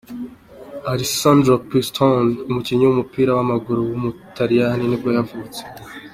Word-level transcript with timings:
Alessandro 0.91 1.53
Pistone, 1.69 2.31
umukinnyi 2.49 2.83
w’umupira 2.85 3.31
w’amaguru 3.37 3.81
w’umutaliyani 3.89 4.83
nibwo 4.87 5.09
yavutse. 5.17 5.61